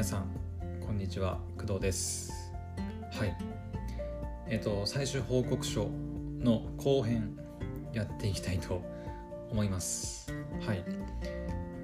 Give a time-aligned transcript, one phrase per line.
[0.00, 0.30] 皆さん
[0.80, 1.38] こんにちは。
[1.58, 2.32] 工藤です。
[3.12, 3.36] はい。
[4.48, 5.90] えっ、と最終報告書
[6.38, 7.38] の後編
[7.92, 8.80] やっていきたいと
[9.50, 10.34] 思います。
[10.62, 10.82] はい。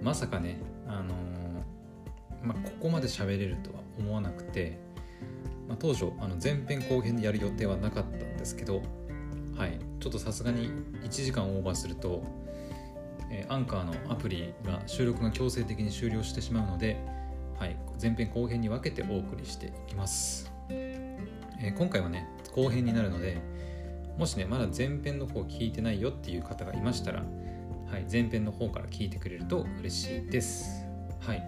[0.03, 0.59] まさかね
[0.89, 4.79] あのーまあここまで喋れるとは思わなくて、
[5.69, 8.81] まあ、当初あの前編後編でやる予定はなかったんですけど
[9.59, 9.79] はい。
[10.01, 10.71] ちょっとさすがに
[11.03, 12.25] 1時間オーバーすると
[13.31, 16.97] えアンカーのアプリが収録が強制的に終了してしまうので、
[17.59, 23.41] はい、前編後編に分けてお送りしていきます、えー今回はね後編になるので
[24.19, 27.21] もしねまだ前編の方聞いてないよっていう方がいましたら、
[27.91, 30.85] はい、前編の方から聞いてくれると嬉しいです。
[31.21, 31.43] はい。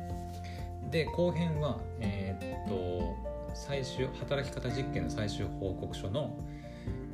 [0.91, 3.17] で後編はえーっと
[3.55, 6.35] 最終働き方実験の最終報告書の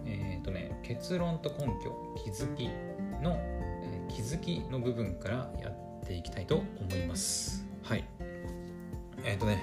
[0.06, 2.68] えーっとね結論と根拠気づき
[3.22, 7.66] のえー気づきの部分からやっていきたいと思います。
[7.82, 8.04] はい。
[9.24, 9.62] えっ、とね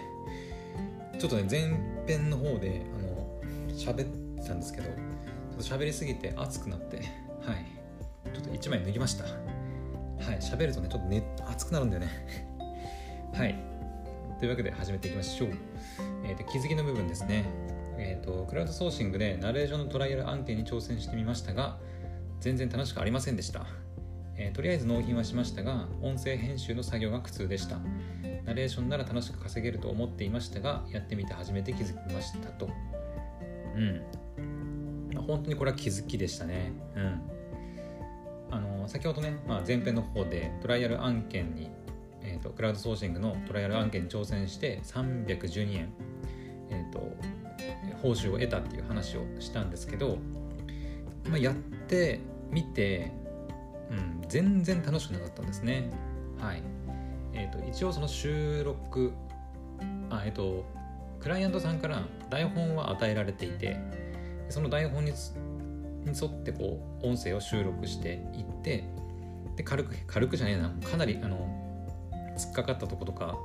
[1.20, 4.94] ちょっとね前編の方であの喋ってたんですけどちょ
[5.54, 6.98] っと喋りすぎて熱くなって
[7.46, 7.82] はい。
[8.34, 9.24] ちょっと1枚脱ぎました。
[9.26, 9.30] は
[10.34, 12.10] い喋るとねちょっと熱くなるんだよね。
[13.34, 13.56] はい。
[14.40, 15.50] というわけで始めていきましょう、
[16.24, 17.46] えーと気づきの部分ですね。
[17.98, 21.78] えっ、とクラウドソーシングでナレーションのトライアル案件に挑戦してみましたが
[22.40, 23.66] 全然楽しくありませんでした。
[24.38, 27.80] えーとりあえず納品はしましたが音声編集の作業が苦痛でした。
[28.46, 32.70] ナレーションなら楽しく稼げると思っていましたがやってみて初めて気づきましたと
[33.76, 34.02] うん
[35.28, 37.22] 本当にこれは気づきでしたねうん
[38.52, 41.70] あの先ほどね、まあ、前編の方でトライアル案件に、
[42.22, 45.94] えーとクラウドソーシングのトライアル案件に挑戦して312円、
[46.70, 47.16] えー、と
[48.02, 50.18] 報酬を得たっていう話をしたんですけど、
[51.30, 52.20] まあ、やって
[52.52, 53.14] みて
[53.92, 55.90] うん、全然楽しくなかったんですね。
[56.40, 56.64] はい。
[57.34, 59.14] えっ、と、一応その収録、
[60.10, 60.66] あ、えっ、と、
[61.20, 63.78] クライアントさんから台本は与えられていて、
[64.50, 68.84] その台本に沿ってこう、音声を収録していって、
[69.56, 71.48] で、軽く、軽くじゃねえな、かなり、あの、
[72.38, 73.38] 突っかかったとことか、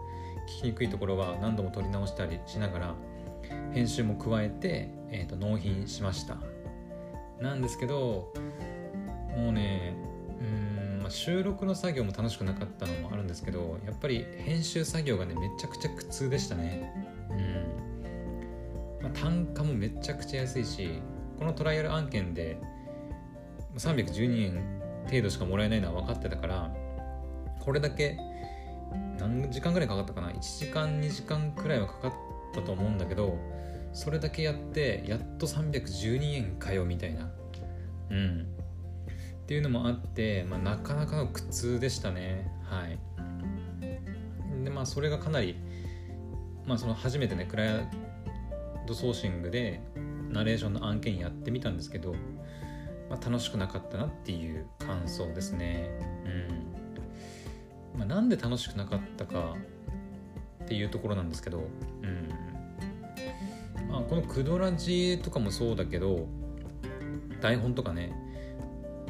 [0.61, 2.95] 聞きにくいところは何度も撮り直したりしながら、
[3.73, 6.39] 編集も加えて、えっ、と、納品しました。
[7.41, 8.33] なんですけど、
[9.37, 9.95] もうね、
[10.41, 16.91] うんまあ、収録の作業も楽しくなかったのもあんですけどやっぱり編集作業がねめちゃくちゃ苦痛でしたね。
[17.31, 17.35] う
[19.01, 21.03] ん、まあ、単価もめちゃくちゃ安いし
[21.39, 22.59] このトライアル案件で
[23.77, 26.75] 312円程度しかもらえないのは分かってたから
[27.61, 28.17] これだけ
[29.19, 32.13] 何時間ぐらいかかったかな？1時間2時間くらいはかかっ
[32.55, 33.39] たと思うんだけど
[33.93, 37.31] それだけやってやっと312円かよみたいな。
[38.11, 38.47] うん。
[39.47, 42.51] っていうのもあって、まあ、なかなかの苦痛でしたね。
[42.65, 42.99] はい。
[44.66, 45.54] でまあそれがかなり
[46.66, 47.88] まあその初めてねクライアン
[48.84, 49.81] トソーシングで
[50.28, 52.15] ナレーションの案件やってみたんですけど、
[53.09, 55.88] まあ、楽しくなかったなっていう感想ですね。
[57.94, 59.54] うん、まあ、なんで楽しくなかったか
[60.65, 61.59] っていうところなんですけど
[62.03, 62.28] うん。
[63.88, 66.27] まあこのクドラジとかもそうだけど
[67.41, 68.12] 台本とかね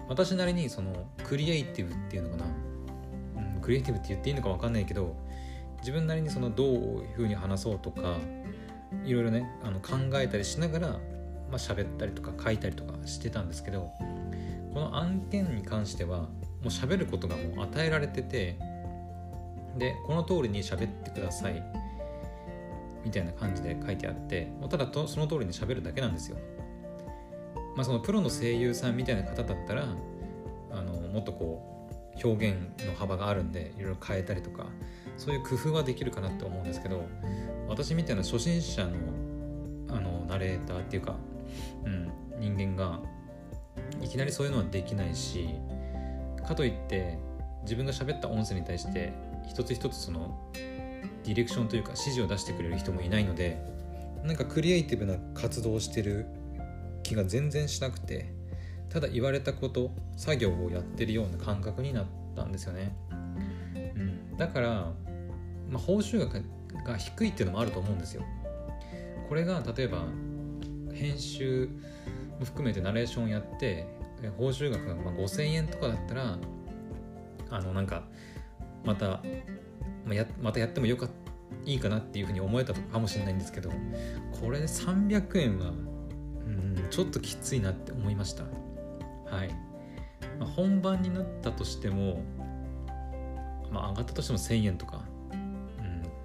[0.06, 2.44] 私なりにそのクリエイティブっていうのかな、
[3.54, 5.16] うん、クリエイティブって言っていいのか分かんないけど
[5.81, 8.16] 自分なりにそのどういうふうに話そうとか
[9.04, 10.98] いろいろねあの考えたりしながら、ま
[11.53, 13.91] あ喋ったりとか書いたりとかしてたんですけど
[14.72, 16.28] この案件に関してはも
[16.65, 18.59] う喋ることがもう与えられてて
[19.78, 21.62] でこの通りに喋ってください
[23.04, 26.38] みたいな感じで書いてあってもうただとその通りに喋るだけなんですよ。
[27.76, 29.86] まあ、そのプロの声優さんみたいな方だったら
[30.70, 34.66] あのもっとこう表現の幅があるんでいろいろ変えたりとか
[35.16, 37.04] そういう工夫はできるかなって思うんですけど
[37.69, 38.93] 私みたいな初心者の
[39.88, 41.15] あのナレーターっていうか、
[41.84, 42.10] うん、
[42.41, 43.00] 人間が
[44.03, 45.49] いきなりそういうのはできないし
[46.47, 47.19] かといって
[47.62, 49.12] 自分が喋った音声に対して
[49.48, 50.39] 一つ一つその
[51.24, 53.60] ディレクションというか指示を出してくれる人もいないので
[54.24, 56.27] なんかクリエイティブな活動をしてる
[57.03, 58.33] 気が全然しなくて
[58.89, 62.97] ただ言われたこと作業をやってるような感覚になったんですよね、
[63.95, 64.92] うん、だから、
[65.71, 66.42] まあ、報酬額
[66.84, 68.22] が低いっていうのもあると思うんですよ。
[69.28, 70.04] これが例えば
[70.92, 71.68] 編集
[72.39, 73.86] も含めてナレーションやって
[74.39, 76.39] 報酬額がまあ5000円とかだったら
[77.51, 78.04] あのなんか
[78.84, 79.22] また
[80.04, 81.09] まあやまたやってもよか
[81.65, 83.71] いいかなっていうふうに思えたかもしれないんですけど
[84.41, 85.72] これで300円はう
[86.48, 88.45] んちょっときついなって思いました。
[88.45, 89.48] はい、
[90.39, 92.22] まあ、本番になったとしても
[93.71, 95.03] まあ上がったとしても1000円とか、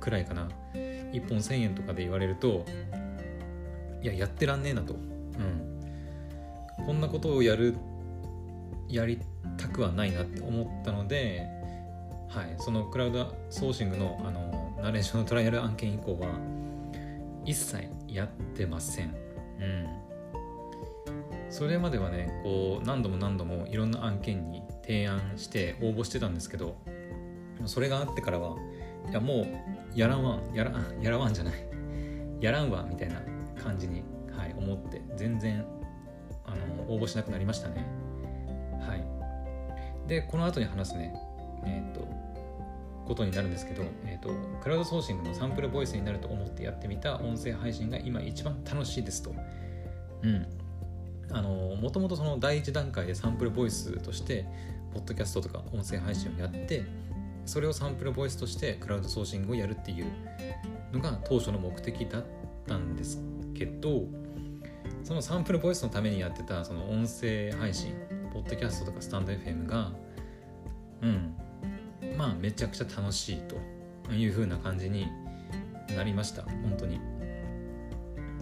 [0.01, 0.49] くらいかな。
[0.73, 2.65] 1本1000円とかで言われると
[4.01, 7.75] いややってらんねえなと、うん、こんなことをやる
[8.89, 9.19] やり
[9.57, 11.47] たくはないなって思ったので、
[12.29, 16.27] はい、そのクラウドソーシングのあのナレーションのトライアル案件以降は
[17.45, 19.15] 一切やってません。
[19.59, 19.87] うん。
[21.49, 26.77] それまではねこう何度も何度もいろんな案件に提案して応募してたんですけど
[27.65, 28.55] それがあってからは
[29.09, 29.41] いやも
[29.95, 30.71] うやらんわやら
[31.01, 31.53] やらわんじゃない
[32.39, 33.21] やらんわみたいな
[33.61, 34.03] 感じに、
[34.35, 35.65] はい、思って全然
[36.45, 37.85] あの応募しなくなりましたね
[38.79, 39.03] はい
[40.07, 41.13] でこの後に話すね
[41.63, 42.21] えっ、ー、と
[43.11, 49.33] ことになるんですけど、えーと、クラウドソーシングのサンプルボイスになると思ってやってみた音声配信が今一番楽しいですと。
[50.21, 50.47] うん。
[51.29, 54.45] あのもともとその第一段階でサンプルボイスとして
[54.93, 56.85] ポッドキャストとか音声配信をやって
[57.51, 60.05] それをサンプルボイスとしてクラウドソーシングをやるっていう
[60.93, 62.25] のが当初の目的だっ
[62.65, 63.19] たんです
[63.53, 64.05] けど
[65.03, 67.93] そのサンプルボイスのためにやってたその音声配信
[68.31, 69.91] ポッドキャストとかスタンド FM が
[71.01, 71.35] うん
[72.17, 75.07] まあめちゃくちゃ楽しいという風な感じに
[75.93, 77.01] なりました本当に。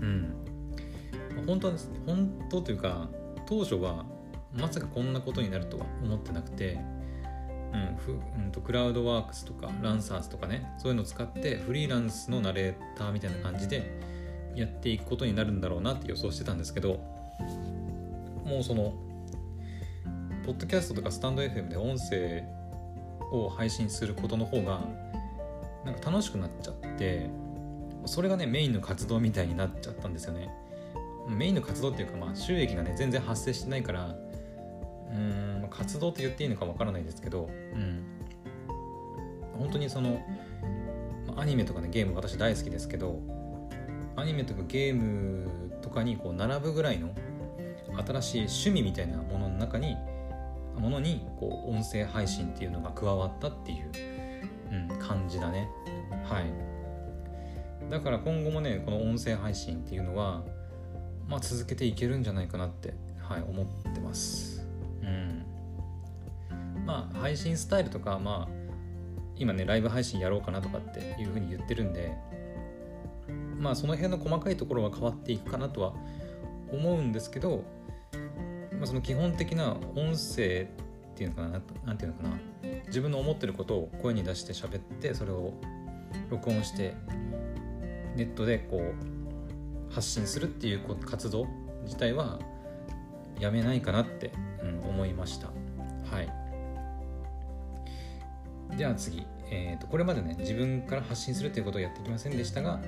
[0.01, 0.33] うん。
[1.47, 1.73] 本当は
[2.05, 3.09] 本当というか
[3.47, 4.05] 当初は
[4.53, 6.79] まさかこんなことになるとは思ってなくて
[7.73, 13.99] うんふうんとクラウドワークスとかランサーズとかねそういうのを使ってフリーランスのナレーターみたいな感じで
[14.55, 16.99] やっていくことになるんだろうなって予想してたんですけど
[18.43, 18.93] もうその
[20.45, 22.43] ポッドキャストとかスタンド FM で音声
[23.31, 24.81] を配信することの方が
[25.85, 27.29] なんか楽しくなっちゃって
[28.05, 30.49] それがねメインの活動みたいになっちゃったんですよね。
[31.27, 34.15] メインの活動っていうかまあ収益がね全然発生してないから
[35.11, 35.49] うん。
[35.69, 38.03] 活動って言っていいのかわからないですけどうん。
[39.57, 40.21] 本当にその
[41.35, 43.19] アニメとかねゲーム私大好きですけど
[44.15, 45.49] アニメとかゲーム
[45.81, 47.13] とかにこう並ぶぐらいの
[48.05, 49.95] 新しい趣味みたいなものの中に
[50.75, 53.91] ものにこう音声配信っていうのが加わったっていう、
[54.71, 55.69] うん、感じだね。
[56.23, 56.45] はい。
[57.89, 60.43] だから今後もねこの音声配信っていうのは
[61.27, 64.43] まあ続けていけるんじゃないかなってはい思ってます。
[64.43, 64.48] うん
[66.89, 68.53] まあ配信スタイルとかまあ
[69.35, 72.15] 今ねライブ配信やろうかなとかっていうふうに言ってるんで
[73.59, 75.93] まあその辺の細かいところは変わっていくかなとは
[76.71, 77.63] 思うんですけど
[78.79, 80.69] まあ、その基本的な音声
[81.11, 82.37] っていうのかな何ていうのかな
[82.87, 85.53] 自分の思ってることを声に出して喋ってそれを
[86.29, 86.95] 録音して
[88.15, 91.45] ネットでこう発信するっていう活動
[91.83, 92.39] 自体は
[93.37, 94.31] やめないかなって、
[94.61, 95.47] 思いました。
[96.11, 96.38] はい。
[98.79, 102.79] では次、えーと、これまでね自分から発信するということをやってきませんでしたが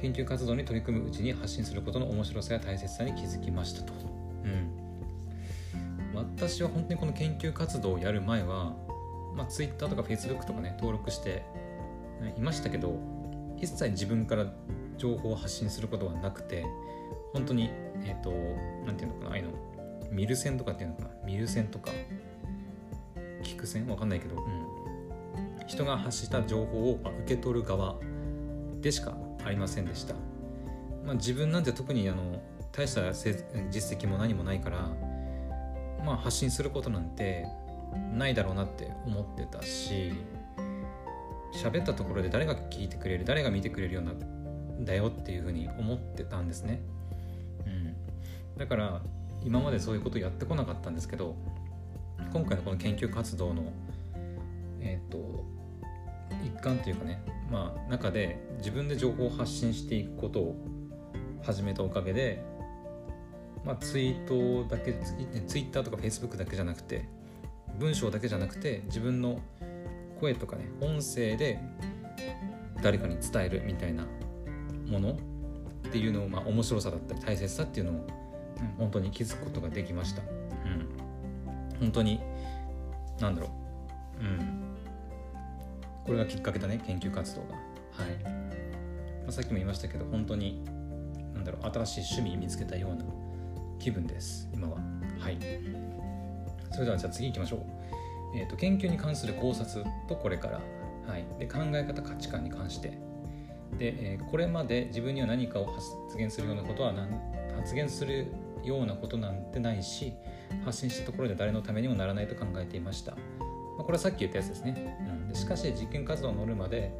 [0.00, 3.92] 研究活動に取り組むうちに発信することの面白さや大切さに気づきましたと、
[4.42, 4.70] うん、
[6.14, 8.74] 私は本当にこの研究活動をやる前は、
[9.36, 11.42] まあ、Twitter とか Facebook とかね登録して
[12.38, 12.98] いましたけど
[13.58, 14.46] 一切自分から
[14.96, 16.64] 情報を発信することはなくて
[17.34, 17.68] 本当に
[18.06, 18.30] えっ、ー、と
[18.86, 19.50] 何て言うのかなああいうの
[20.10, 21.90] 見る線とかっていうのかな見る線とか
[23.42, 23.86] 聞く線？
[23.88, 24.83] わかんないけど、うん、
[25.66, 27.96] 人が発した情報を受け取る側
[28.80, 30.14] でしかありませんでした、
[31.04, 34.90] まあ、自分なんて特にあの大した実績も何もないから
[36.04, 37.46] まあ、発信することなんて
[38.12, 40.12] ないだろうなって思ってたし
[41.54, 46.80] 喋ったところで誰が聞いてくれる誰が見てくれるようなんだよっていうふうに思ってたんですね、
[47.66, 47.96] うん、
[48.58, 49.00] だから
[49.42, 51.36] 今までそういうことやってこなかったんですけど
[52.32, 53.72] 今回のこの研究活動の
[54.80, 55.33] えっ、ー、と
[56.64, 60.56] 環というかねまあ中で自分で情報を発信していくことを
[61.42, 62.42] 始めたおかげで
[63.64, 64.92] まあ、ツイートだけ
[65.46, 67.08] ツイッターとかフェイスブックだけじゃなくて
[67.78, 69.40] 文章だけじゃなくて自分の
[70.20, 71.58] 声とかね音声で
[72.82, 74.06] 誰かに伝えるみたいな
[74.86, 75.16] ものっ
[75.90, 78.06] ていうのを、まあ、面白さだったり大切さっていうのを、
[78.78, 80.22] 本当に気づくことができました。
[80.22, 82.20] うん、本当に
[83.20, 83.48] なんだろ
[84.20, 84.63] う、うん、
[86.04, 87.54] これがきっかけだね研究活動が。
[87.54, 88.24] はい、
[89.22, 90.64] まあ、さっきも言いましたけど本当に
[91.32, 93.04] なんだろう新しい趣味見つけたような
[93.78, 94.76] 気分です今は。
[95.18, 95.38] はい。
[96.72, 97.60] それではじゃあ次行きましょう、
[98.36, 100.60] えーと、研究に関する考察とこれから、
[101.06, 102.98] はい、で考え方価値観に関して。
[103.78, 106.92] で、えー、これまで自分には何かを発言するようなことは
[107.56, 108.26] 発言する
[108.62, 110.12] ようなことなんてないし
[110.64, 113.18] 発信したところで誰のためにもならないと考えていました、ま
[113.80, 116.92] あ、これはさっき言ったやつですね、うん、しかし実験活動を乗るまで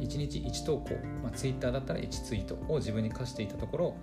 [0.00, 0.90] 1日1投稿、
[1.22, 3.96] まあ、Twitter だったら1ツイートを自分に課していたところ、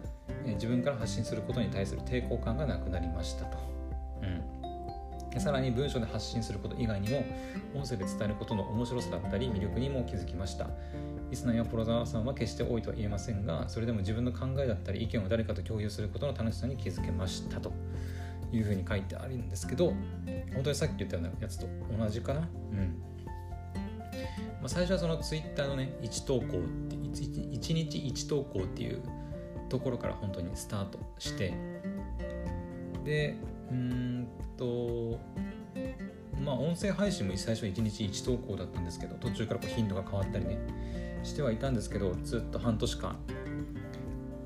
[0.45, 3.57] えー、自分から発信することに対する抵抗感がなくなりましたと。
[5.33, 7.23] うん、さらに文章で発信すること以外にも
[7.75, 10.69] 音声で伝えることの面白さだったり魅力にも気づきました。
[11.29, 17.71] リスナーやフォロワーさんは決して多いとは言えませんがそれでも自分の考えだったり意見を誰かと共有することの楽しさに気づけましたと。
[18.51, 19.93] いうふうに書いてあるんですけど
[20.53, 21.67] 本当にさっき言ったようなやつと
[21.97, 22.41] 同じかな。
[22.71, 23.14] うん。
[24.65, 29.03] まあ、最初はそのツイッターのね1投稿って 1, 日1投稿っていう
[29.69, 31.53] ところから本当にスタートして
[33.03, 33.35] で
[33.69, 35.19] うんと
[36.43, 40.57] まあ音声配信も最初1日1投稿だったんですけど途中からこう頻度が変わったりね
[41.21, 43.19] してはいたんですけどずっと半年間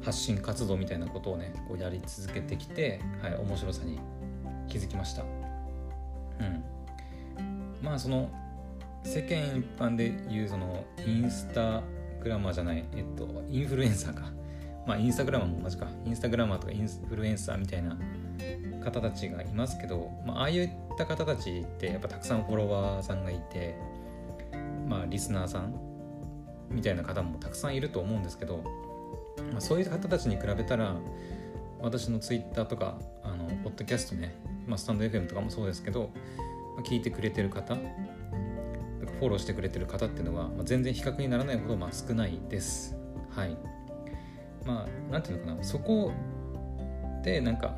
[0.01, 3.97] 発信活動みたいなことをねこうやり続けてきて、はい、面白さに
[4.67, 5.23] 気づきました。
[5.23, 5.25] う
[6.43, 6.63] ん。
[7.81, 8.29] まあその
[9.03, 11.81] 世間一般でいうそのインスタ
[12.21, 14.31] グラマーじゃないえっとインフルエンサーか。
[14.85, 15.87] まあインスタグラマーも同じか。
[16.05, 17.97] インスタグラマーとかインフルエンサーみたいな
[18.83, 23.75] 方たちがいますけど、まあ、ああいった方たちってやっぱたくさんフォロワーさんがいて
[24.87, 25.73] まあリスナーさん
[26.69, 28.63] みたいな方もたくさんいると思うんですけど、
[29.51, 30.95] まあ、そういう方たちに比べたら
[31.81, 34.35] 私のツイッターとかあのポッドキャストね、
[34.67, 36.11] まあ、スタンド FM とかもそうですけど、
[36.75, 37.75] まあ、聞いてくれてる方
[39.19, 42.95] フォローしてくれてる方っていうのは、まあ、全然比較にならないほどまあ少ないです。
[43.29, 43.57] はい。
[44.65, 46.11] まあ、なんていうのかな、そこ
[47.23, 47.75] でなんか、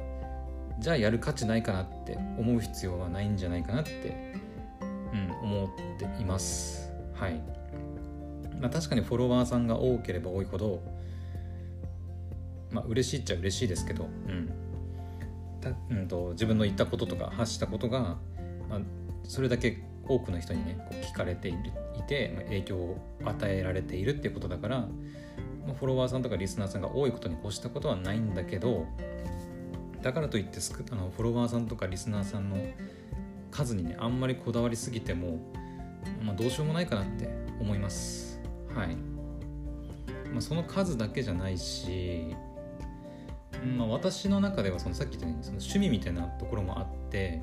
[0.79, 4.35] じゃあやる価値ないかなって思う必要はないんじゃないかなって、
[4.81, 6.91] うん、思っています。
[7.13, 7.41] はい。
[8.59, 10.81] まあ、確かにフォロワーさんが多ければ多いほど、
[12.71, 14.51] まあ、嬉しいっちゃ嬉しいですけど、うん。
[15.59, 18.17] たうんと、自分の言ったこととか発したことが、
[18.69, 18.79] まあ、
[19.23, 19.83] それだけ
[20.15, 24.87] 多くの人にねこう聞かれているいて影響を与えられているっていうことだから
[25.79, 28.85] フォロワーさんとかリスナーさんが多いことに越したことはないんだけど
[30.01, 30.59] だからといって
[30.91, 32.57] あのフォロワーさんとかリスナーさんの
[33.51, 35.39] 数にねあんまりこだわりすぎても、
[36.23, 38.41] まあ、どうしようもないかなって思います。
[38.73, 38.95] はい、
[40.31, 42.35] まあ、その数だけじゃないし、
[43.77, 47.41] まあ、私の中ではそのさっき言ったようにその趣味みたいなところもあって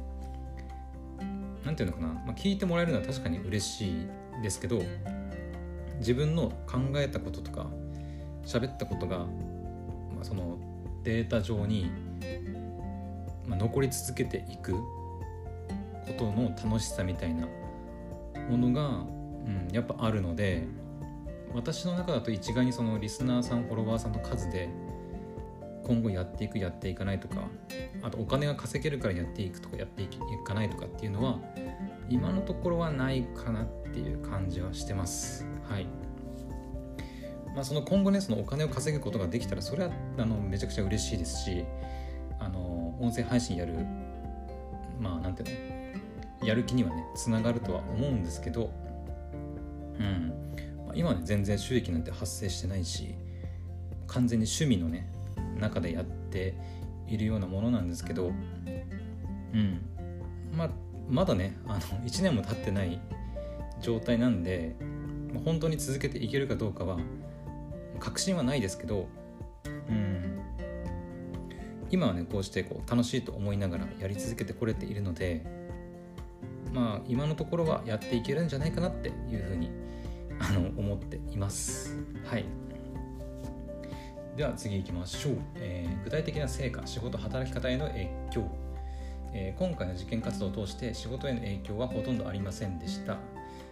[1.69, 4.09] 何て言うのかな、まあ、聞いてもらえるのは確かに嬉しい
[4.43, 4.81] ですけど
[5.99, 7.67] 自分の考えたこととか
[8.43, 9.27] 喋ったことが、ま
[10.23, 10.57] あ、その
[11.05, 11.91] データ上に、
[13.47, 14.81] まあ、残り続けていくこ
[16.17, 17.47] との楽しさみたいな
[18.49, 20.67] ものが、うん、やっぱあるので
[21.53, 24.71] 私の中だと一概にそのリスナーさんフォロワーさんの数で
[25.89, 27.49] 今後やっていくやっていかないとか
[28.03, 30.09] あとお金が稼げるからやっていくとかやってい
[30.47, 31.39] かないとかっていうのは
[32.11, 35.47] 今のところはないかなっていう感じはしてます。
[35.69, 35.87] はい。
[37.55, 41.65] まあその今後ねそのお金を稼ぐことができたらそれはあのめちゃくちゃ嬉しいですし
[42.39, 43.75] あの音声配信やる
[45.01, 46.01] まあなんていう
[46.43, 48.71] のやる気にはねつながるとは思うんですけど
[49.99, 50.33] うん、
[50.87, 53.15] まあ、今ね全然収益なんて発生してないし
[54.07, 55.11] 完全に趣味のね
[55.59, 56.55] 中でやって
[57.07, 58.31] いるようなものなんですけど、う
[59.57, 59.81] ん、
[60.53, 60.71] ま
[61.09, 63.01] まだねあの 1年も経ってない
[63.81, 64.77] 状態なんで
[65.45, 66.99] 本当に続けていけるかどうかは
[68.01, 69.09] 確信はないですけど、
[69.89, 70.41] うん、
[71.91, 75.45] 今はねこうしてこう楽しいと思いながらやり続けてこれているので
[76.73, 79.71] まあ今のところはやっていけるんじゃないかなっていうふうに
[80.41, 81.97] あの思っています。
[82.25, 82.45] はい。
[84.39, 88.49] では次行きましょう、えー、具体的な成果仕事働き方への影響、
[89.35, 93.19] えー、今回の実験活動を通して仕事への影響はほとんどありませんでした。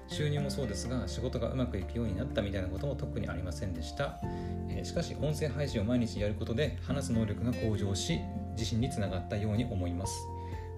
[0.08, 4.20] 収入もそうですが仕事がうまくいくようになったみたいなことも特にありませんでした、
[4.68, 8.20] えー、しかし音声配信を毎日やることで話す能力が向上し
[8.52, 10.12] 自信につながったように思います。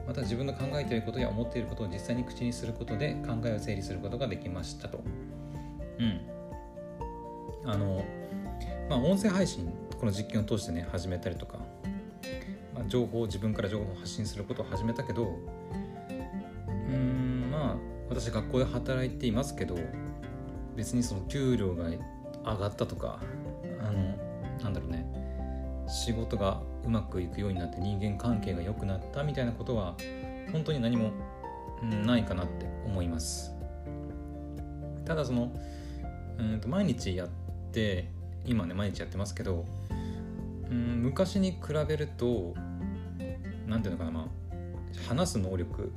[0.06, 5.00] また自分の考えていることや思っていることを実際に口にすることで考えを整理することができましたと。
[5.98, 6.20] うん。
[7.64, 8.04] あの
[8.88, 11.58] まあ、音声配信この実験を通してね始めたりとか、
[12.74, 15.36] まあ、情報を自分から情報を発信することを始めたけど
[16.88, 17.76] うんまあ
[18.08, 19.76] 私学校で働いていますけど
[20.74, 21.98] 別にその給料が上
[22.44, 23.20] がったとか
[23.80, 24.16] あの
[24.62, 25.06] なんだろうね
[25.88, 29.96] 仕事がうまくいくようになって人間関係が良くなったみたいなことは
[30.52, 31.12] 本当に何も
[31.82, 33.52] ないかなって思います。
[35.04, 35.52] ただその
[36.38, 37.28] うんと毎日やっ
[37.72, 38.10] て
[38.44, 39.66] 今ね毎日やってますけど
[40.70, 42.54] うん昔に比べると
[43.66, 45.92] 何ていうのかなまあ話す能力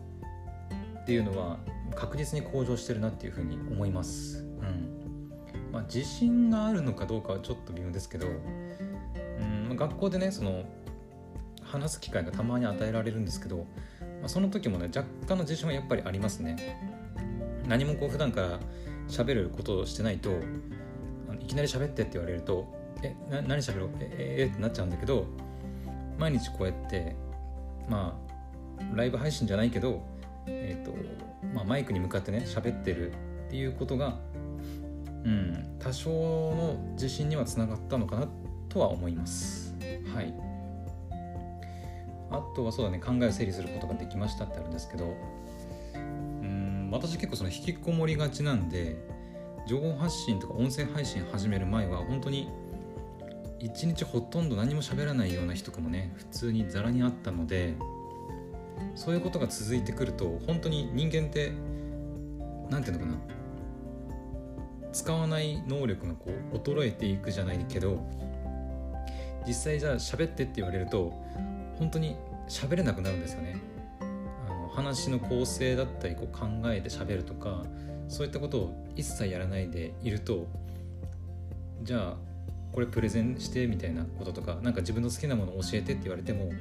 [1.01, 1.57] っていうのは
[1.95, 4.39] 確実に向上してるなっていうふうに思います。
[4.39, 5.31] うん、
[5.71, 10.63] まあ、自信があるのかどうかはちょっと微妙ですけどうん学校でねその
[11.63, 16.77] 話す機会がたまに与えられるんですけど、まあ、その時もね若干の自信はやっぱりありますね
[17.67, 18.60] 何もこう普段から
[19.07, 20.31] 喋ることをしてないと
[21.51, 22.65] きなり喋ってって言われると
[23.03, 23.89] えな何喋ろう？
[24.00, 25.27] えええってなっちゃうんだけど
[26.17, 27.15] 毎日こうやって
[27.89, 28.17] ま
[28.79, 30.01] あライブ配信じゃないけど、
[30.48, 30.96] えーと
[31.53, 34.17] まあ、マイクに向かってね喋ってるっていうことが、
[35.25, 38.27] うん、多少の自信にはつながったのかな
[38.70, 39.75] とは思います。
[40.15, 40.34] はい。
[42.31, 45.17] あとはそうだね考えを整理することができましたってあるんですけど
[45.93, 48.96] うん私結構その引きこもりがちなんで
[49.68, 52.50] 情報発信とか音声配信始める前は本当に
[53.60, 57.75] 一日ほとんど何も喋らないような日とかもね普通にざらにあったので
[58.96, 61.51] そういうことが続いてくると本当に人間って
[62.70, 63.41] 何て言うのかな
[64.91, 68.03] 使わない能力がこう衰えていくじゃないけど
[69.48, 71.13] 実際じゃあ喋ってって言われると
[71.77, 72.15] 本当に
[72.48, 73.56] 喋れなくなるんですよね。
[74.01, 77.63] あの話の構成だったりこう考えて喋るとか
[78.12, 80.46] そういったことを一切やらないでいると
[81.82, 82.18] じゃあ
[82.74, 86.51] これプレゼンしてみたいなこととか何か自分の好きなものを教えてって言われても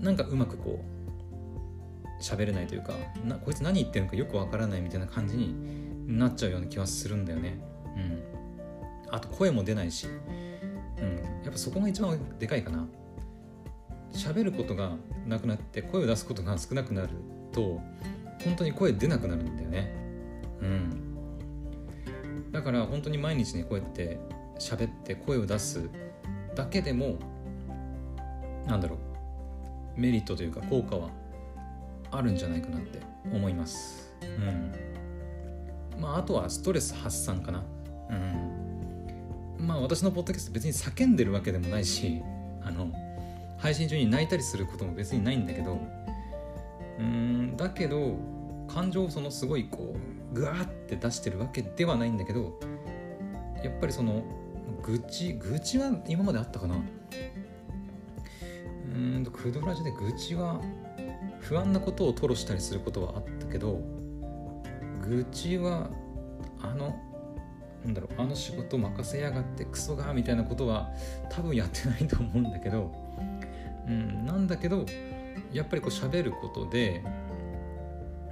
[0.00, 2.94] なんかうまくこう喋れないというか
[3.24, 7.60] なこいつ何言ってるのかよくわからないみたいな感じになっちゃうような気はするんだよね。
[7.96, 12.84] うん、あと声も出ないし、うん、やっぱそこが一番でかいかな。
[14.12, 17.10] 喋ることがなくなって声を出すことが少なくなる
[17.52, 17.80] と
[18.44, 19.99] 本当に声出なくなるんだよね。
[20.62, 24.18] うん、だから本当に毎日ねこうやって
[24.58, 25.88] 喋って声を出す
[26.54, 27.18] だけでも
[28.66, 28.96] なんだろ
[29.96, 31.08] うメリットというか効果は
[32.10, 33.00] あるんじゃないかなって
[33.32, 34.12] 思います。
[34.22, 34.72] うん
[36.00, 37.62] まあ、あとはストレス発散かな。
[39.58, 42.22] うん、まあ私のポッドキャスト別に叫んでるわけでもないし
[42.62, 42.90] あの
[43.58, 45.78] 配信中に泣いたりすることも別にないんだけど
[46.98, 48.16] うんだけど
[48.72, 49.96] 感情をそのすごいこ
[50.32, 52.58] うグワーって出してるわけではないんだけど
[53.62, 54.22] やっぱりその
[54.82, 56.76] 愚痴愚痴は今まであったかな。
[58.94, 60.60] うんとクドラジで愚痴は
[61.38, 63.80] 不安なことを吐露したりすることはあったけど
[65.02, 65.88] 愚痴は
[66.60, 66.98] あの
[67.84, 70.90] なんだろうあの仕事任せやがってクソがみたいなことは
[71.30, 72.92] 多分やってないと思うんだけど、
[73.86, 74.84] うん、なんだけど
[75.52, 77.02] やっぱりこう喋ることで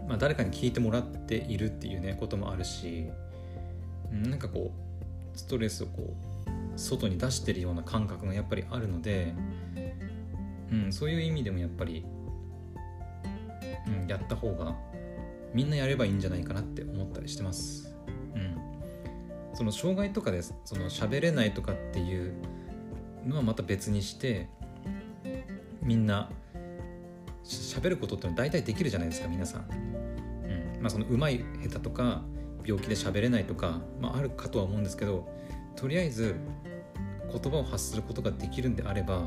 [0.09, 3.09] まあ、誰かに聞いてもらっているっていうねこともあるし
[4.11, 6.14] なんかこうストレスをこ
[6.47, 9.35] う外に出してるような感覚がやっぱりあるので、
[10.73, 12.05] うん、そういう意味でもやっぱり、
[13.87, 14.75] うん、やった方が
[15.53, 17.94] みんなやればいいんじゃないかなって思ったりしてます。
[18.35, 18.57] うん、
[19.55, 22.35] その障害とかでその喋れないとかっていう
[23.27, 24.49] のはまた別にして
[25.83, 26.31] みんな
[27.44, 29.88] 喋ることってのは大体できるじゃないですか皆さん。
[30.81, 32.23] まあ、そのうまい下手とか
[32.64, 35.29] 病気で喋れないとか、まあ、あるかとは思うんですけど
[35.77, 36.37] とりあえず
[37.31, 39.23] 言葉を発することができるんであれば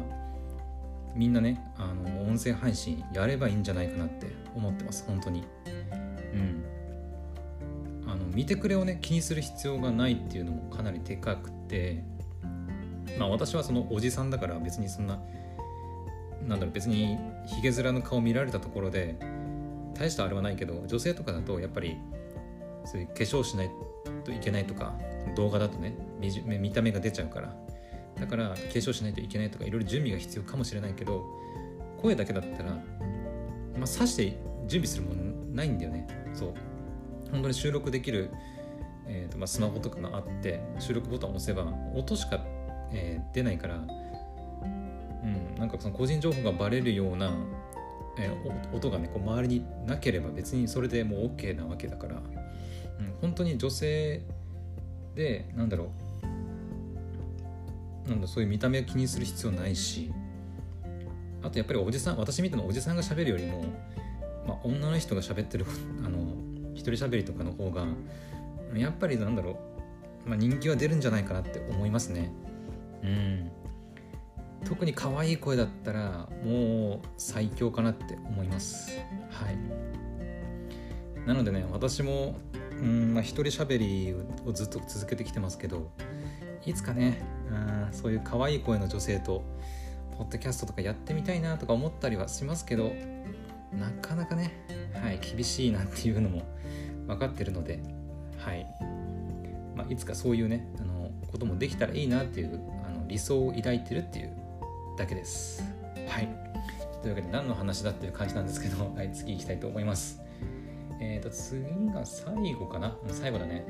[1.15, 5.43] みんなねあの音声配信やればいいんじゃないかなって思ってます本当に。
[6.33, 6.63] うん。
[8.07, 12.03] あの見てくれをね気にする必要がないっていうのもかなりでかくて
[13.17, 15.19] まあ私はそのおじさんだから別にそんな
[16.45, 19.17] なんだろう別にひげ面の顔見られたところで
[20.01, 21.97] 大したあれはないけど女性とかだとやっぱり
[22.85, 23.71] そういう化粧しない
[24.23, 24.95] といけないとか
[25.35, 27.55] 動画だとね見た目が出ちゃうから。
[28.19, 31.25] だから化粧しないといけないとかいろいろ準備が必要かもしれないけど
[32.01, 34.37] 声だけだったら、まあ、さして
[34.67, 35.23] 準備するもの
[35.55, 36.07] ないんだよね。
[36.33, 36.53] そう。
[37.31, 38.29] 本当に収録できる、
[39.07, 42.43] えーとまあ、スマホとかがあって収録ボタンを押せば音しか、
[42.91, 43.79] えー、出ないから、う
[45.25, 47.31] ん、なんかその個人情報がバレるような
[48.17, 52.23] えー、音がねこう周りになければ別にそれでもう OK なわけだから、うん、
[53.21, 54.21] 本当に女性
[55.15, 55.91] でなんだろ
[58.05, 60.11] うなんだそういう見た目を気にする必要ないし
[61.43, 63.63] あとやっぱりおじさん私みたいなおじさんがしゃべるよりも、
[64.47, 65.65] まあ、女の人が喋ってる
[66.05, 66.19] あの
[66.73, 67.85] 一人喋りとかの方が
[68.75, 69.59] やっぱりなんだろ
[70.25, 72.31] う、まあ、人気は出るんじゃないかなって思いますね。
[73.03, 73.51] うん。
[74.65, 78.97] 特に可愛い声だったらもう最強かなって思います。
[79.29, 79.57] はい。
[81.25, 82.35] なのでね私も
[82.81, 84.13] うんまあ一人喋り
[84.45, 85.91] をずっと続けてきてますけど
[86.65, 89.43] いつかねうんそういう可愛い声の女性と
[90.17, 92.91] ポッドキャストとかやってみたいなとか思ったりはしますけど
[93.71, 96.43] なかなかねはい厳しいなっていうのも
[97.07, 97.81] 分かってるので
[98.37, 98.65] はい、
[99.75, 104.40] まあ、いつかそういうねあのこともできたらいいなっていうあの理想を抱いてるっていう
[104.97, 105.63] だけです。
[106.07, 106.27] はい。
[107.01, 110.21] というわけで何の話だっていう感じなんですけど、 はい、次行きたいと思います。
[110.99, 112.95] えっ、ー、と次が最後かな？
[113.07, 113.65] 最後だね。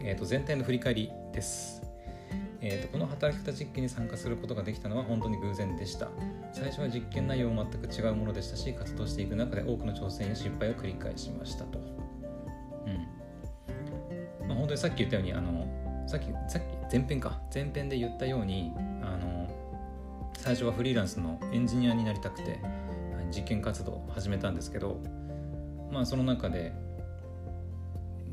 [0.00, 0.06] うん。
[0.06, 1.82] えっ、ー、と全体の振り返りです。
[2.64, 6.08] えーと、この働き方実験に参加することができたのは本当に偶然でした。
[6.52, 11.80] 最初は実験内容も全く違うものでしたし活動していく中で多くの挑戦や失敗を繰り返しましたと。
[12.86, 14.46] うん。
[14.46, 15.66] まあ本当にさっき言ったようにあの
[16.06, 17.40] さっきさっき前編か。
[17.52, 18.72] 前編で言ったように
[20.42, 22.58] 最初はフリーランスのエンジニアになりたくて
[23.30, 25.00] 実験活動を始めたんですけど
[25.92, 26.72] まあその中で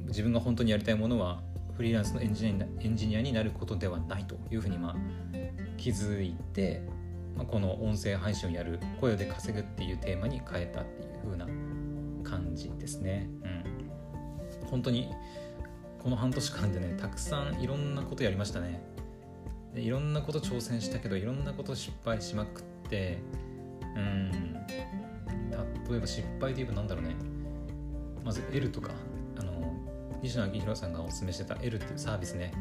[0.08, 1.44] 自分が本当にやりたいものは
[1.78, 4.96] フリーランスのエンジニアエンジニアになることではないというふうにまあ
[5.78, 6.82] 気づいて、
[7.38, 11.46] まあ、この音声配信をやる声で稼ぐっていうテーマに変えたっていう風な
[12.28, 13.30] 感じですね。
[14.64, 15.10] うん、本当に
[16.02, 18.82] この半年間でねたくさんいろんなことやりましたね。
[19.74, 23.20] でいろんなこと挑戦したけどいろんなこと失敗しまくって
[23.96, 24.66] うん
[25.90, 27.16] 例えば失敗で言えば何だろうね。
[28.24, 28.92] まず L とか
[29.38, 29.52] あの
[30.22, 32.54] 西野昭弘さんがおすすめしてた L っていうサービスね。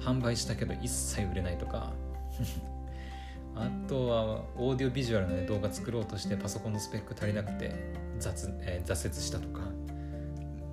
[0.00, 1.92] 販売したけど一切売れないとか。
[3.56, 7.74] あとはオーディオビジュアルの、ね、動画作ろうとしてパソコンのスペック足りなくて
[8.18, 9.60] 雑、えー、挫折したとか。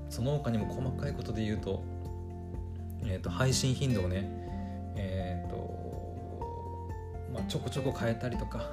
[0.09, 1.83] その他にも細かいことで言うと,、
[3.03, 4.29] えーと、配信頻度をね
[4.95, 5.26] え、ー、
[7.37, 8.65] まあ、ちょこちょこ変えたりとか、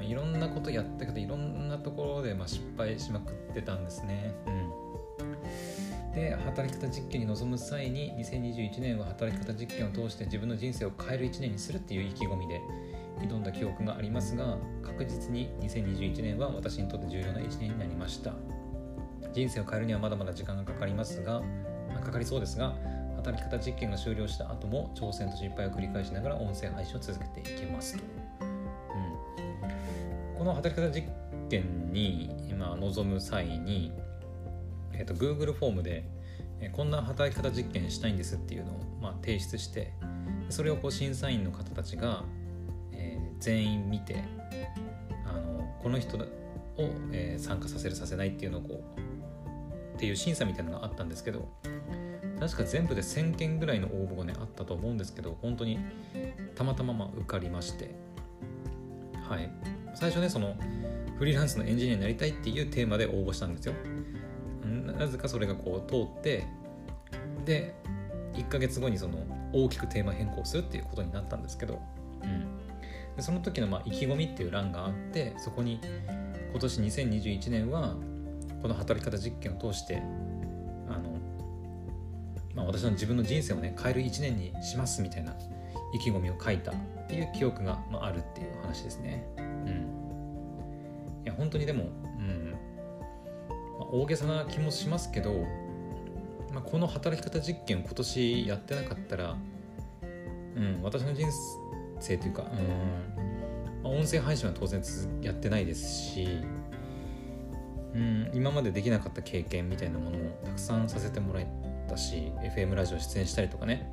[0.00, 4.34] うん、いろんなことやったけどいろんなところでまあ失敗しまくってたんですね。
[4.46, 4.88] うん
[6.14, 12.60] で働き方実験に臨む際に2021年は働き方実験を通して自分の人生を変える1年にするっていう意気込みで
[13.20, 18.32] 挑んだ記憶がありますが確実に2021年は私にとって重要な1年になりました
[19.32, 21.42] 人生を変えるにはまだまだ時間がかかりますが
[22.02, 22.74] かかりそうですが
[23.18, 28.02] 働き方実験が終了した後も挑戦と失敗を繰り返しながら音声配信を続けていきますと、
[28.40, 28.46] う
[30.34, 31.06] ん、この働き方実
[31.48, 33.92] 験に今臨む際に
[34.98, 36.04] えーと、Google フォームで、
[36.60, 39.92] え、こんな働き方実験したいんですっていうのを、まあ、提出して
[40.50, 42.24] それをこう審査員の方たちが、
[42.92, 44.24] えー、全員見て
[45.24, 46.20] あのこの人を、
[47.12, 51.48] えー、参加させるさせないっていうのをこうっていう審査みたいなのがあったんですけど
[52.40, 55.78] 確か全部で1000件ぐらいの応募がねあったと思うんですけど本当に
[56.54, 57.94] たまたまま受かりまして。
[59.28, 59.50] はい。
[59.94, 60.56] 最初ねその
[61.18, 63.74] フリーランスのエンジニアになりたいっていうテーマで応募したんですよ。
[64.98, 66.46] なぜかそれがこう通って
[67.44, 67.74] で
[68.34, 71.80] 1ヶ月後にその大きくテーマ変更するっていうことになったんですけど、
[72.22, 72.58] うん、
[73.16, 75.80] でその時のまあ意気込みっていう欄があってそこに
[76.50, 77.96] 今年2021年は
[78.62, 80.02] この働き方実験を通して、
[82.58, 85.32] まあ、私の自分の人生をね変える1年にしますみたいな
[85.94, 86.74] 意気込みを書いたっ
[87.06, 89.24] ていう記憶が、まあ、あるっていう話ですね。
[89.38, 91.86] うん、いや本当にでもう
[92.20, 92.54] ん。
[93.78, 95.46] ま大げさな気もしますけど、
[96.52, 99.36] まあ、この働き方実験を今年やってなかったら、
[100.56, 101.26] うん、私の人
[102.00, 104.82] 生というか、うんまあ、音声配信は当然
[105.22, 106.26] やってないですし、
[107.94, 111.46] うん、今までできなかった経験みたいなものもたくさんさせてもらえ
[111.88, 113.90] たし FM ラジオ出演したりとかね。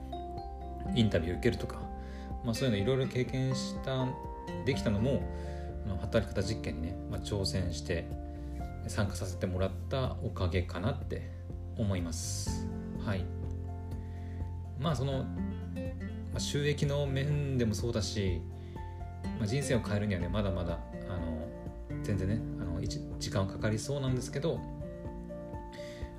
[0.94, 1.82] インタビュー受けるとか、
[2.44, 4.08] まあ、そういうのいろいろ経験した
[4.66, 5.24] できたのも
[6.02, 8.08] 働き方実験にね、まあ、挑戦して
[8.88, 11.32] 参加させてもらったおかげかなって
[11.78, 12.68] 思います。
[13.04, 13.26] はい。
[14.80, 15.26] まあその、ま
[16.36, 18.42] あ、収益の面でもそうだし、
[19.40, 20.80] まあ、人生を変えるにはねまだまだ
[21.10, 24.60] あの全然ねあの時間はかかりそうなんですけど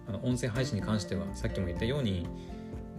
[0.08, 2.26] あの音声配信に関してはさっきも言ったように、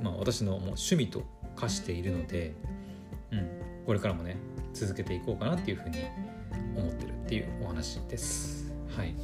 [0.01, 1.23] まあ、私のもう趣味と
[1.55, 2.53] 化しているので、
[3.31, 3.49] うん、
[3.85, 4.37] これからもね
[4.73, 5.99] 続けていこうかなっていうふうに
[6.75, 8.71] 思ってるっていうお話です。
[8.95, 9.15] はい。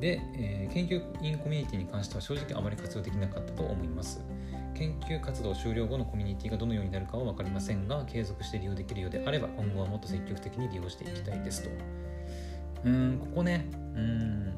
[0.00, 4.20] で、えー、研究員コミュニティに関しては正直あまり活用できなかったと思います。
[4.74, 11.70] 研究活動終了後のコミュニティがどのようになるかは分かりませんが、継続して利用できるようであれば、今後はもっと積極的に利用していきたいですと。
[12.84, 14.54] うん、ここね、うん、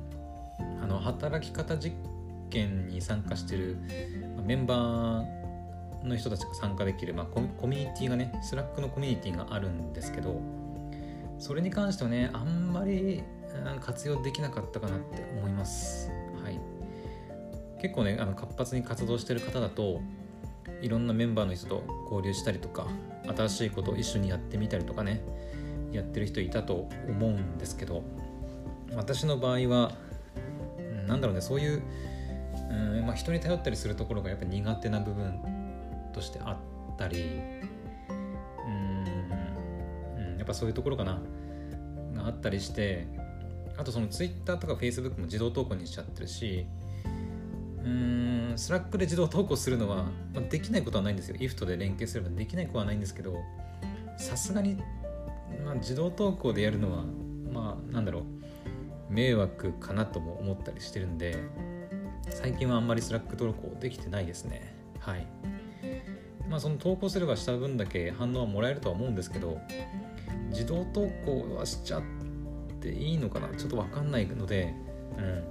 [0.82, 1.94] あの、働き方実
[2.50, 3.76] 験に参加してる
[4.44, 10.40] メンバーの人たちが参加できる、まあ、コミュニティがね、 Slack のコミュニティがあるんですけど、
[11.38, 13.22] それに関してはね、あんまり
[13.80, 16.10] 活用できなかったかなって思います。
[16.42, 16.58] はい、
[17.80, 20.00] 結構ねあの活発に活動してる方だと
[20.82, 22.86] いろんなメンバーの人と交流したりとか
[23.36, 25.22] 新しいことを一緒にやってみたりとかね
[25.92, 28.02] やってる人いたと思うんですけど
[28.94, 29.92] 私の場合は
[31.10, 31.82] なんだろうねそういう、
[32.70, 35.40] うんまあ、人に頼ったりするところがやっぱ苦手な部分
[36.12, 37.40] としてあったり
[38.66, 41.20] うん、やっぱそういうところかな
[42.14, 43.06] があったりして
[43.76, 46.66] あとその Twitter とか Facebook も自動投稿にしちゃってるし
[47.82, 51.36] うん Slack で自動投稿するのは、まあ、できないことはないんですよ。
[51.36, 53.36] IFT で連携すればできないことはないんですけど
[54.18, 54.76] さすがに、
[55.64, 57.04] まあ、自動投稿でやるのは
[57.52, 58.39] まあなんだろう。
[59.10, 61.36] 迷惑かなとも思ったりしてるんで
[62.30, 64.74] 最近はあんまり Slack 投稿できてないですね。
[65.00, 65.26] はい。
[66.48, 69.58] まあその投稿すればした分だけ反応はもらえるとは思うんですけど
[70.50, 72.02] 自動投稿はしちゃっ
[72.80, 73.48] ていいのかな？
[73.48, 74.74] ちょっと分かんないので
[75.18, 75.44] うん。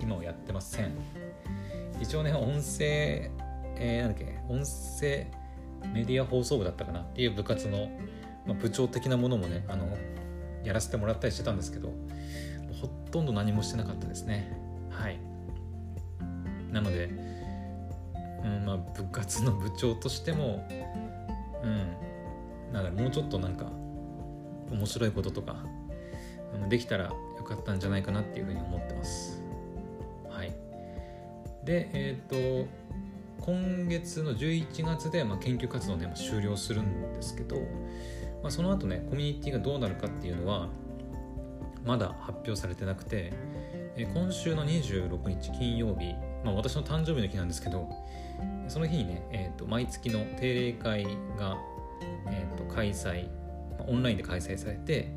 [0.00, 0.92] 今はやってません。
[2.00, 3.30] 一応ね音声
[3.76, 4.38] えー、なんだっけ？
[4.48, 5.26] 音声
[5.92, 7.00] メディア放送部だったかな？
[7.00, 7.90] っていう部活の、
[8.46, 9.86] まあ、部長的なものもねあの
[10.64, 11.92] やらせてもらったりしてたんですけど
[12.82, 14.52] ほとんど何もしてなかったですね。
[14.90, 15.18] はい。
[16.72, 17.10] なので、
[18.44, 20.68] うんまあ、部活の部長としても
[21.62, 23.66] うんなんだもうちょっとなんか
[24.70, 25.64] 面白いこととか、
[26.68, 29.40] できたらよかったんじゃないかなっていうふうに思ってます。
[30.28, 30.52] はい。
[31.64, 32.68] でえっ、ー、と
[33.40, 37.56] 今月の11月で、まあ、研究活動ね、まあ、終了するんですけど、
[38.42, 40.68] まあ、その後ねコミュニティがどうなるかっていうのは
[41.84, 43.32] まだ発表されてなくて、
[43.96, 46.14] え今週の26日金曜日、
[46.44, 47.88] まあ、私の誕生日の日なんですけど
[48.68, 51.04] その日にね、えーと、毎月の定例会
[51.38, 51.58] が、
[52.28, 53.28] えーと、開催
[53.86, 55.12] オンラインで開催されて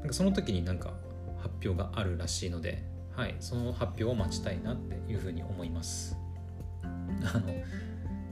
[0.00, 0.94] なんかその時になんか
[1.38, 2.82] 発表があるらしいので、
[3.14, 6.16] はい、その発表を待ちたいなっていうふうに思います。
[7.34, 7.52] あの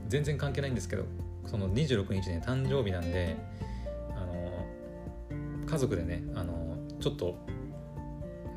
[0.07, 1.05] 全然関係ないんですけど
[1.45, 3.37] その26日ね誕生日なんで
[4.15, 7.37] あの家族でねあのちょっと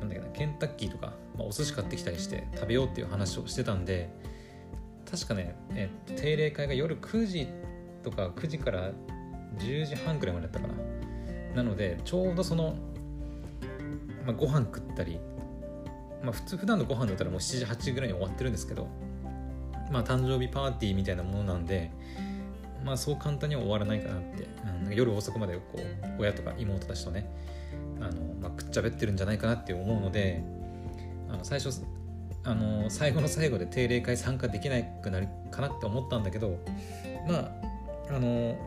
[0.03, 4.09] なんだっけなケンタッキーとか、まあ、お寿司買ってきたりして食べようっていう話をしてたんで
[5.09, 7.47] 確かね、えっと、定例会が夜9時
[8.03, 8.91] とか9時から
[9.57, 10.73] 10時半くらいまでだったかな。
[11.55, 12.75] なのでちょうどその、
[14.25, 15.19] まあ、ご飯食ったり
[16.23, 18.87] まあ普通普段のご飯だったらもう7時8時ぐらいに終わってるんですけど
[19.93, 21.91] まあ、誕生日パーティーみたいなものなんで、
[22.83, 24.47] まあ、そう簡単には終わらないかなって、
[24.87, 25.81] うん、夜遅くまでこう
[26.19, 27.29] 親とか妹たちとね
[28.01, 30.43] あの、くっちゃべってるんじゃないかなって思うので
[31.29, 31.83] あの最初
[32.45, 36.59] あの最後の最後で定例会参加できなくなるかなって思ったんだけど
[37.27, 37.51] ま
[38.09, 38.57] ああの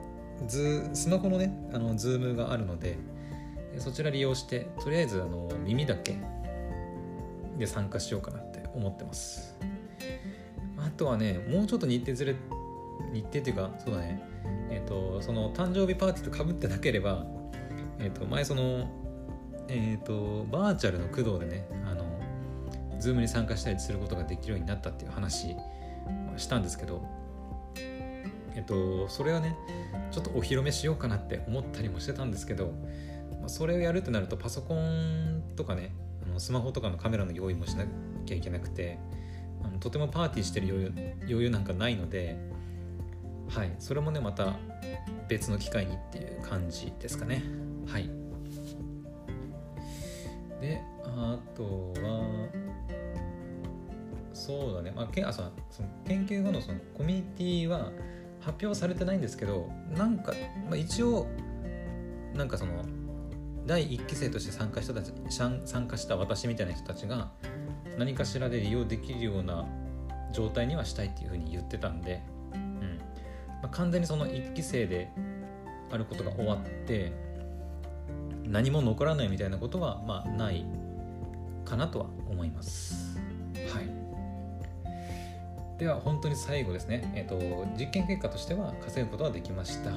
[0.47, 2.99] ズスマホのねあのズームがあるので
[3.79, 6.17] そちら利用してとりあえずあの耳だけ
[7.59, 9.57] で参加しようかなって思ってます。
[10.79, 12.35] あとはねもうちょっと日程ずれ
[13.13, 14.23] 日程っていうかそうだね
[14.71, 17.27] えっ、ー、とその誕生日パーティーとかぶってなければ
[17.99, 18.89] えっ、ー、と前その
[19.69, 22.05] え、ー、とバーチャルの工藤でねあの
[22.99, 25.57] Zoom に参加したりすることができるようになったっていう話
[26.37, 27.07] したんですけど
[27.77, 29.57] えっとそれはね
[30.11, 32.73] ちょっとお披露目しようかなって思ったりもしてたんですけど、
[33.41, 37.85] まあ、それをやるってなるとパソコンとかねあのスマホとかのカメラの用意もしな
[38.25, 38.99] きゃいけなくて
[39.63, 42.39] あのとてもパーティーしてる余裕余裕なんかないので
[43.49, 44.57] はいそれもねまた
[45.29, 47.43] 別の機会にっていう感じですかね。
[47.87, 48.26] はい。
[50.61, 52.49] であとは
[54.33, 55.51] そうだね、まあ、けあその
[56.07, 57.91] 研究後のそのコミュニティは
[58.41, 60.33] 発表されてないんですけどなんか、
[60.69, 61.27] まあ、一応
[62.35, 62.85] なんかその
[63.67, 67.31] 第1期生として参加したたち参加した私みたいな人たちが
[67.99, 69.67] 何かしらで利用できるような
[70.33, 72.99] 状態にはしたいっていうふうに言ってたんで、うん。
[73.63, 75.11] まあ、完全にその1期生で
[75.91, 77.13] あることが終わって
[78.49, 80.65] 何も残らないみたいなことはまあない
[81.65, 83.19] かなとは思います。
[83.73, 89.91] はい、では本当に最後ですね、えーと、実験結果としては稼ぐことはできました。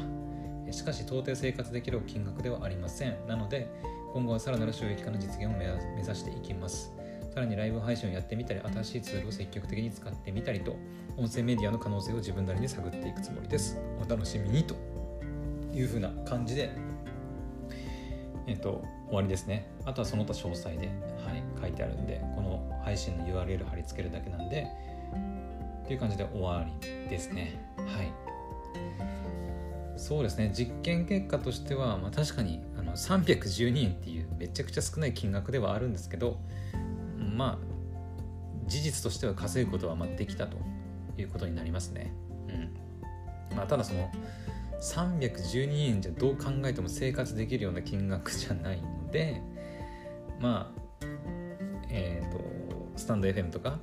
[0.71, 3.15] しかし到底生活できる金額ではありません。
[3.27, 3.69] なので
[4.13, 5.65] 今後はさらなる収益化の実現を目
[6.01, 6.91] 指していきます。
[7.33, 10.75] さらにライブ配信をやってみたり新しいツールを積極的に使ってみたりと
[11.15, 14.75] 音声メディアの可能性を自分なりに探っていくつもりですお楽しみにと
[15.73, 16.71] いうふうな感じで
[18.49, 19.69] えっ、ー、と終わりですね。
[19.85, 24.67] あとはその他詳細で、はい、書いてあるんでこの配信の URL 貼り付けるだけなんで
[25.83, 27.61] っていう感じで終わりですね。
[27.77, 28.11] はい。
[29.97, 30.51] そうですね。
[30.55, 36.39] 実験結果としては、まあ、確かにあの312円っていうめちゃくちゃ少ない金額ではあるんですけど
[37.35, 40.57] まあ事実としては稼ぐことはまできたと
[41.17, 42.13] いうことになりますね。
[42.47, 43.55] うん。
[43.57, 44.09] まあ、ただその
[44.81, 49.41] 312円じゃどう考えても生活できるような金額じゃないので
[50.39, 51.05] まあ
[51.89, 52.39] えっ、ー、と
[52.95, 53.79] スタンド FM とか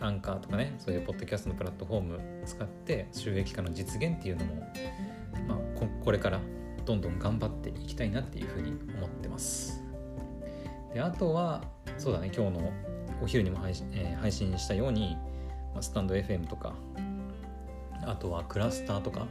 [0.00, 4.62] アンカーとかねそういうポッドキャストのプラットフォーム使って収益化の実現っていうのも、
[5.46, 5.58] まあ、
[6.04, 6.40] これから
[6.84, 9.82] どんどん頑張っていきたいなっていうふうに思ってます。
[10.92, 11.62] であとは
[11.98, 12.72] そうだね今日の
[13.22, 15.16] お昼にも配信,、えー、配信したように、
[15.72, 16.74] まあ、スタンド FM とか
[18.04, 19.26] あとはクラスターとか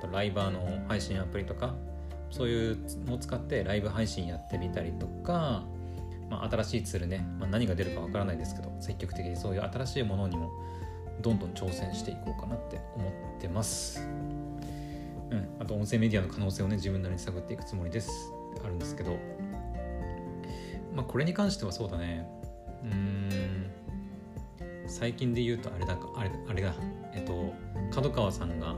[0.00, 1.74] とライバーの配信アプリとか
[2.30, 5.64] そういうのを使ってライブ配信やってみたりとか、
[6.30, 10.50] まあ、新しいツールね、まあ、何が出るかわからないですけど積極的にそういう新しいものにも
[11.20, 14.00] どんどん挑戦していこうかなって思ってます。
[15.30, 18.32] うん、あと音声メディアの可能性をね自分なりに探っていくつもりです。
[18.64, 19.16] あるんですけど。
[20.94, 22.26] まあこれに関してはそうだね。
[22.84, 23.70] うん
[24.86, 26.74] 最近で言うとあれだかあれあれだ。
[27.12, 27.52] えっと
[27.94, 28.74] 角川さんが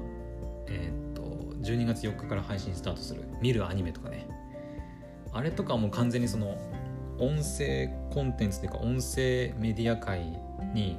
[0.68, 1.01] えっと
[1.62, 3.22] 12月4日から配信スタートする。
[3.40, 4.26] 見るアニメとかね。
[5.32, 6.58] あれとかも完全にその
[7.18, 10.20] 音声コンテンツというか音声メディア界
[10.74, 10.98] に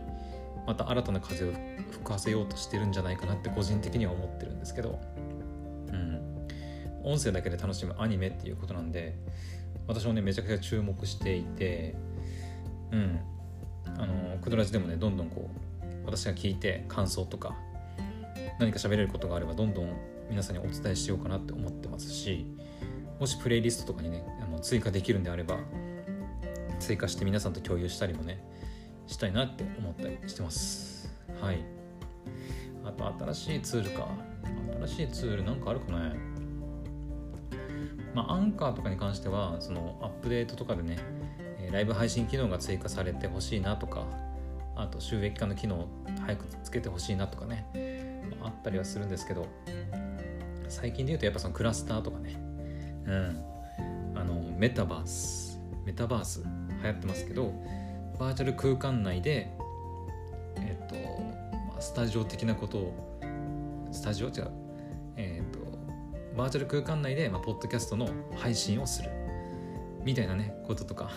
[0.65, 1.51] また新たな風を
[1.91, 4.99] 吹かせようとしてるんじゃないかなって個人的には思ってるんですけど。
[5.89, 6.21] うん。
[7.03, 9.17] 音声だけで楽しむアニメっていうことなんで
[9.87, 11.95] 私もねめちゃくちゃ注目していて
[12.91, 13.19] うん。
[13.97, 17.55] あのクドラジでもねどんどんこう私が聞いて感想とか
[18.59, 22.47] 何か喋れることがあればどんどん皆さんにお伝えしようかなって思ってますし
[23.19, 25.59] もしプレイリストとかにねあの追加できるんであれば
[26.79, 28.43] 追加して皆さんと共有したりもね
[29.05, 31.13] したいなって思ったりしてます。
[31.39, 31.63] はい。
[32.83, 34.07] あと新しいツールか。
[34.85, 36.15] 新しいツールなんかあるかね。
[38.15, 40.97] まあ、アンカーとかに関してはそのアップデートとかでね
[41.71, 44.07] ライブ配信機能が追加されてほしいなとか
[44.75, 45.87] あと収益化の機能を
[46.25, 49.47] 早くつけてほしいなとかね、あったりはするんですけど
[50.73, 52.35] 最近で言うとやっぱそのクラスターとかね。
[53.05, 53.43] うん。
[54.15, 55.59] あのメタバース。
[55.85, 56.43] メタバース。
[56.81, 57.53] 流行ってますけど
[58.19, 59.55] バーチャル空間内で
[60.57, 60.95] えっと、
[61.67, 63.19] まあ、スタジオ的なことを
[63.91, 64.29] スタジオ？
[64.29, 64.51] 違う。
[65.15, 65.59] えっと
[66.35, 69.11] バーチャル空間内で、まあ、ポッドキャストの配信をする。
[70.03, 71.11] みたいなねこととか、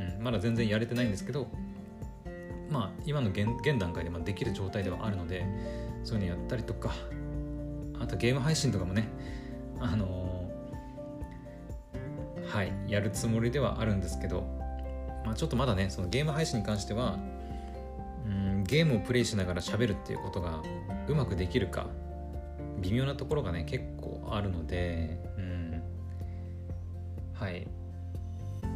[0.00, 1.46] うん、まだ全然やれてないんですけど
[2.70, 5.44] まあ今の現現段階でまできる状態ではあるので
[6.02, 6.92] そういうのやったりとか
[8.02, 9.08] あとゲーム配信とかもね
[9.80, 14.42] あのー、はいやるつもりではあるんですけど、
[15.24, 17.18] まあ、ちょっとまだねそのゲーム配信に関しては
[18.26, 20.62] うんゲームをプレイしながら喋るっていうことが
[21.08, 21.86] うまくできるか
[22.80, 25.82] 微妙なところがね結構あるので、うん、
[27.34, 27.68] はい。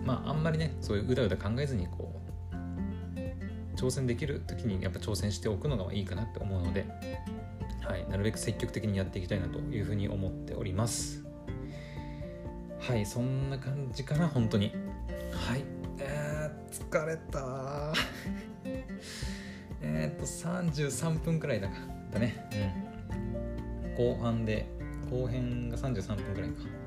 [0.05, 2.21] まああんまりねそういううだうだ考えずにこ
[2.53, 6.87] う挑戦できる時にやっぱ挑戦しておくのがいいかなって思うので、
[7.89, 11.25] はい、なるべく積極的にやっていきたいなというふうに思っております。
[12.81, 14.73] はいそんな感じかな本当に。
[15.33, 15.65] はい。
[15.99, 17.93] えー、疲れた。
[19.83, 21.69] えっと33分くらいだ
[22.11, 22.49] だね。
[23.97, 24.07] うん。
[24.07, 24.67] 後半で
[25.11, 26.87] 後編が33分くらいか。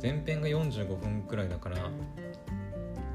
[0.00, 1.90] 前編が45分くらいだから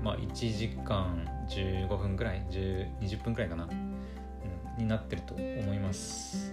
[0.04, 6.53] まあ1時間15分くらい20分くらいかな、うん、になってると思います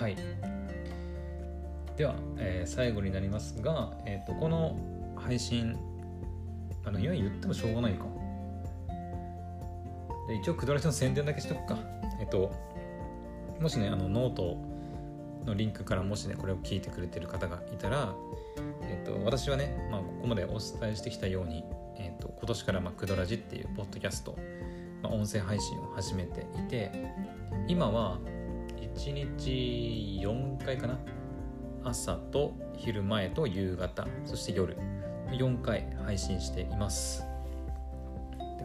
[0.00, 0.16] はい。
[1.98, 4.74] では、えー、最後になりますが、えーと、この
[5.14, 5.76] 配信
[6.86, 8.06] あの今言ってもしょうがないか。
[10.26, 11.78] で一応クドラジの宣伝だけしとくか。
[12.18, 12.50] えっ、ー、と
[13.60, 14.56] もしねあのノート
[15.44, 18.14] のリンクからもしねこれを聞いてくれてる方がいたら、
[18.80, 21.62] えーと、私はね、まあ、ここまでお伝えしてきたように、
[21.98, 24.38] えーと、今年からまあクドラジっていうポッドキャスト、
[25.02, 26.90] まあ、音声配信を始めていて
[27.68, 28.18] 今は
[29.00, 30.98] 1日4回かな？
[31.82, 34.06] 朝と昼前と夕方。
[34.26, 34.76] そして夜。
[35.30, 37.24] 4回配信しています。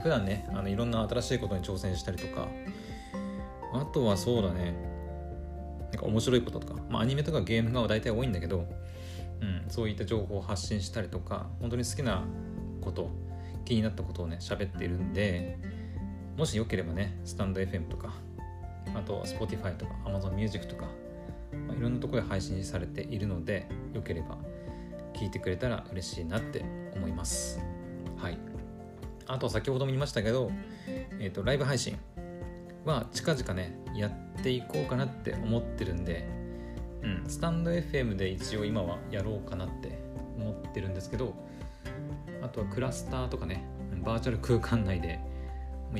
[0.04, 2.50] 普段ねあのいろんな新しいことに挑戦したりとか。
[3.74, 4.76] あとはそうだね。
[5.80, 8.67] なんか面白いこととか、まあ、アニメとかゲームが大体多いんだけど、
[9.39, 11.48] うん、そういった情報を発信したりとか。
[11.62, 12.26] 本当に好きな
[12.81, 13.10] こと
[13.63, 15.58] 気になったことをね喋っているんで。
[16.36, 18.12] もしよければねスタンド FM とか
[18.96, 20.85] あと Spotify とか Amazon Music とか、
[21.67, 24.37] まあ、いろんなところで配信されているのでよければ
[25.13, 26.65] 聞いてくれたら嬉しいなって
[26.96, 27.60] 思います。
[28.17, 28.37] はい。
[29.27, 30.52] あと先ほども言いましたけど、
[31.19, 31.98] えーと、とライブ配信
[32.85, 36.27] は近々ねやっていこうかなって思ってるんで、
[37.02, 39.98] うん、スタンド FM で一応今はやろうかなって
[40.37, 41.33] 思ってるんですけど
[42.43, 43.63] あとはクラスターとかね
[44.04, 45.19] バーチャル空間内で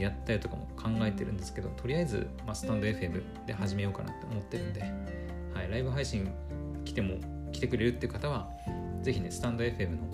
[0.02, 4.82] やったりとかも考えてるんですけどとりあえず、まあ、スタンド FM で始めようかなって思ってるんで、
[5.54, 6.32] はい、ライブ配信
[6.84, 7.16] 来ても
[7.52, 8.50] 来てくれるっていう方は
[9.02, 10.08] 是非ねスタンド FM の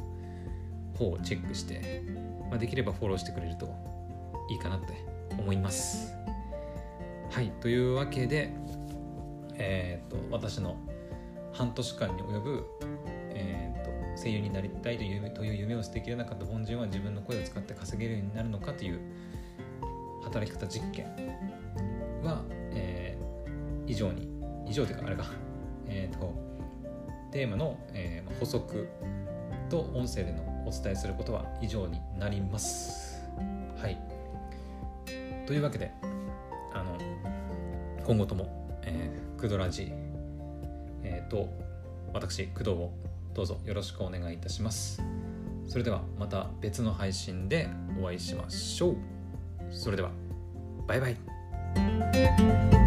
[0.97, 2.03] 方をチェックして、
[2.49, 3.73] まあ、できればフォローしてくれると
[4.49, 4.93] いいかなって
[5.37, 6.13] 思います。
[7.31, 8.53] はいというわけで、
[9.55, 10.75] えーと、私の
[11.53, 12.65] 半年間に及ぶ、
[13.29, 18.99] えーと、声優になりたいという夢という夢を捨てきれなかった凡人は自分の声を使って稼げるようになるのかという
[20.23, 21.05] 働き方実験
[22.23, 22.43] は、
[22.73, 24.29] えー、以上に
[24.67, 25.25] 以上というかあれか
[25.87, 26.33] え、ー、と
[27.31, 28.87] テーマの、えー、補足
[29.69, 33.21] と音声でのお伝えすることは以上になります。
[33.77, 33.97] はい。
[35.47, 35.91] というわけで、
[36.73, 36.97] あの、
[38.05, 39.91] 今後とも、えー、クドラジ、
[41.03, 41.49] えー、と、
[42.13, 42.93] 私、工藤を
[43.33, 45.01] どうぞよろしくお願いいたします。
[45.67, 47.69] それではまた別の配信で
[48.01, 49.20] お会いしましょう。
[49.71, 50.11] それでは、
[50.87, 52.80] バイバイ。